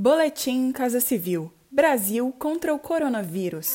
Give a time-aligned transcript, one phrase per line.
[0.00, 3.74] Boletim Casa Civil: Brasil contra o coronavírus.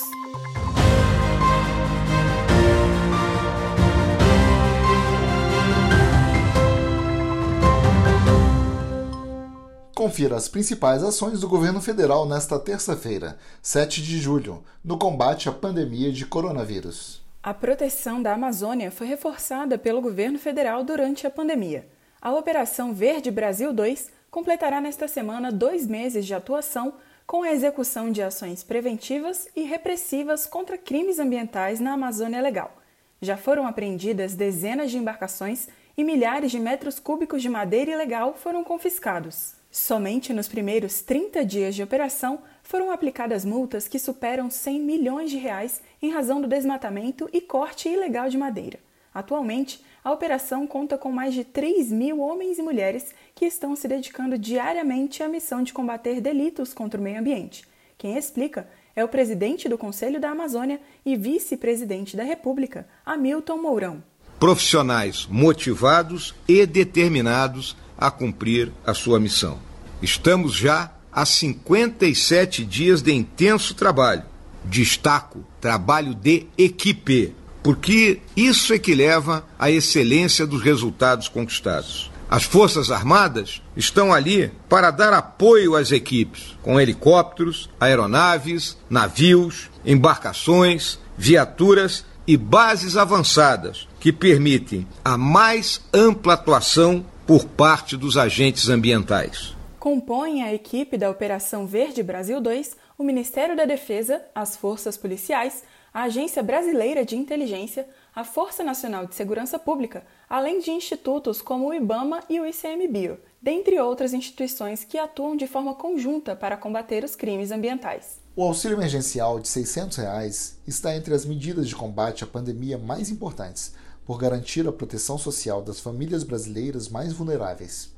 [9.94, 15.52] Confira as principais ações do governo federal nesta terça-feira, 7 de julho, no combate à
[15.52, 17.22] pandemia de coronavírus.
[17.44, 21.86] A proteção da Amazônia foi reforçada pelo governo federal durante a pandemia.
[22.22, 28.12] A Operação Verde Brasil 2 completará nesta semana dois meses de atuação com a execução
[28.12, 32.76] de ações preventivas e repressivas contra crimes ambientais na Amazônia Legal.
[33.22, 38.64] Já foram apreendidas dezenas de embarcações e milhares de metros cúbicos de madeira ilegal foram
[38.64, 39.54] confiscados.
[39.70, 45.38] Somente nos primeiros 30 dias de operação foram aplicadas multas que superam 100 milhões de
[45.38, 48.80] reais em razão do desmatamento e corte ilegal de madeira.
[49.14, 53.88] Atualmente, a operação conta com mais de 3 mil homens e mulheres que estão se
[53.88, 57.64] dedicando diariamente à missão de combater delitos contra o meio ambiente.
[57.98, 64.04] Quem explica é o presidente do Conselho da Amazônia e vice-presidente da República, Hamilton Mourão.
[64.40, 69.58] Profissionais motivados e determinados a cumprir a sua missão.
[70.02, 74.24] Estamos já há 57 dias de intenso trabalho.
[74.66, 77.34] Destaco trabalho de equipe
[77.64, 82.12] porque isso é que leva à excelência dos resultados conquistados.
[82.30, 91.00] As Forças Armadas estão ali para dar apoio às equipes, com helicópteros, aeronaves, navios, embarcações,
[91.18, 99.56] viaturas e bases avançadas que permitem a mais ampla atuação por parte dos agentes ambientais.
[99.80, 105.64] Compõem a equipe da Operação Verde Brasil 2 o Ministério da Defesa, as forças policiais,
[105.94, 111.70] a Agência Brasileira de Inteligência, a Força Nacional de Segurança Pública, além de institutos como
[111.70, 117.04] o IBAMA e o ICMBio, dentre outras instituições que atuam de forma conjunta para combater
[117.04, 118.20] os crimes ambientais.
[118.36, 123.12] O auxílio emergencial de 600 reais está entre as medidas de combate à pandemia mais
[123.12, 127.94] importantes, por garantir a proteção social das famílias brasileiras mais vulneráveis.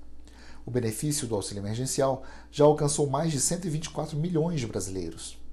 [0.66, 5.45] O benefício do auxílio emergencial já alcançou mais de 124 milhões de brasileiros.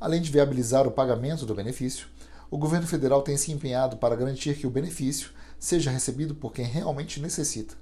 [0.00, 2.06] Além de viabilizar o pagamento do benefício,
[2.48, 6.64] o governo federal tem se empenhado para garantir que o benefício seja recebido por quem
[6.64, 7.74] realmente necessita.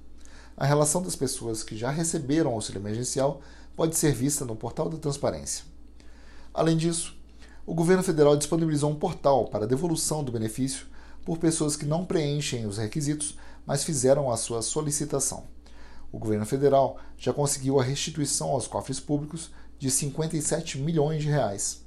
[0.57, 3.39] A relação das pessoas que já receberam auxílio emergencial
[3.75, 5.63] pode ser vista no portal da transparência.
[6.51, 7.15] Além disso,
[7.67, 10.87] o governo federal disponibilizou um portal para devolução do benefício
[11.23, 15.43] por pessoas que não preenchem os requisitos, mas fizeram a sua solicitação.
[16.11, 21.85] O governo federal já conseguiu a restituição aos cofres públicos de 57 milhões de reais.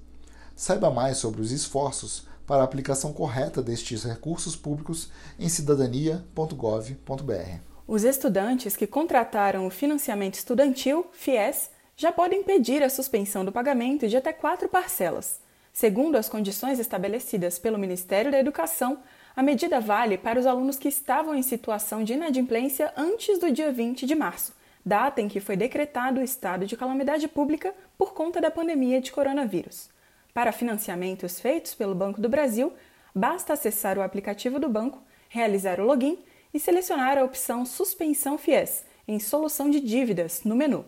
[0.60, 7.60] Saiba mais sobre os esforços para a aplicação correta destes recursos públicos em cidadania.gov.br.
[7.88, 14.06] Os estudantes que contrataram o financiamento estudantil, FIES, já podem pedir a suspensão do pagamento
[14.06, 15.40] de até quatro parcelas.
[15.72, 18.98] Segundo as condições estabelecidas pelo Ministério da Educação,
[19.34, 23.72] a medida vale para os alunos que estavam em situação de inadimplência antes do dia
[23.72, 24.52] 20 de março,
[24.84, 29.10] data em que foi decretado o estado de calamidade pública por conta da pandemia de
[29.10, 29.88] coronavírus.
[30.32, 32.72] Para financiamentos feitos pelo Banco do Brasil,
[33.14, 36.18] basta acessar o aplicativo do banco, realizar o login
[36.52, 40.84] e selecionar a opção Suspensão FIES em Solução de Dívidas no menu.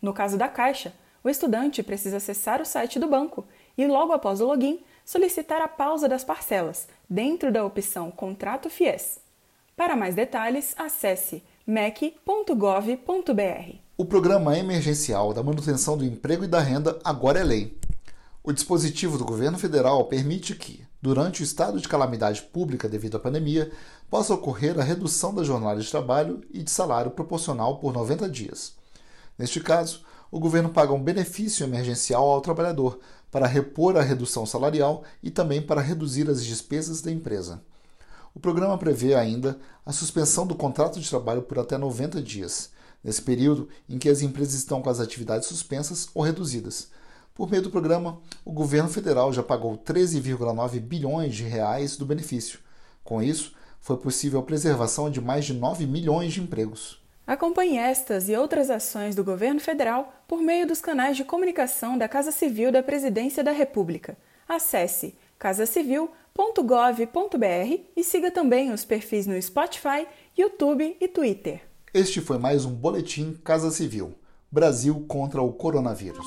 [0.00, 0.92] No caso da Caixa,
[1.24, 3.44] o estudante precisa acessar o site do banco
[3.76, 9.20] e, logo após o login, solicitar a pausa das parcelas dentro da opção Contrato FIES.
[9.76, 12.96] Para mais detalhes, acesse mec.gov.br.
[13.96, 17.76] O Programa Emergencial da Manutenção do Emprego e da Renda agora é lei.
[18.46, 23.18] O dispositivo do governo federal permite que, durante o estado de calamidade pública devido à
[23.18, 23.72] pandemia,
[24.08, 28.74] possa ocorrer a redução da jornada de trabalho e de salário proporcional por 90 dias.
[29.36, 33.00] Neste caso, o governo paga um benefício emergencial ao trabalhador
[33.32, 37.60] para repor a redução salarial e também para reduzir as despesas da empresa.
[38.32, 42.70] O programa prevê ainda a suspensão do contrato de trabalho por até 90 dias,
[43.02, 46.94] nesse período em que as empresas estão com as atividades suspensas ou reduzidas
[47.36, 52.58] por meio do programa, o governo federal já pagou 13,9 bilhões de reais do benefício.
[53.04, 57.04] Com isso, foi possível a preservação de mais de 9 milhões de empregos.
[57.26, 62.08] Acompanhe estas e outras ações do governo federal por meio dos canais de comunicação da
[62.08, 64.16] Casa Civil da Presidência da República.
[64.48, 70.06] Acesse casacivil.gov.br e siga também os perfis no Spotify,
[70.38, 71.62] YouTube e Twitter.
[71.92, 74.14] Este foi mais um Boletim Casa Civil
[74.50, 76.26] Brasil contra o Coronavírus.